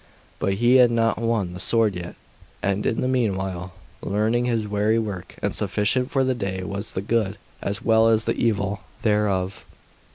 But 0.39 0.55
he 0.55 0.77
had 0.77 0.89
not 0.89 1.19
won 1.19 1.53
the 1.53 1.59
sword 1.59 1.95
yet.; 1.95 2.15
and 2.63 2.87
in 2.87 3.01
the 3.01 3.07
meanwhile, 3.07 3.73
learning 4.01 4.49
was 4.49 4.67
weary 4.67 4.97
work; 4.97 5.35
and 5.43 5.53
sufficient 5.55 6.09
for 6.09 6.23
the 6.23 6.33
day 6.33 6.63
was 6.63 6.93
the 6.93 7.03
good, 7.03 7.37
as 7.61 7.83
well 7.83 8.07
as 8.07 8.25
the 8.25 8.33
evil, 8.33 8.79
thereof. 9.03 9.63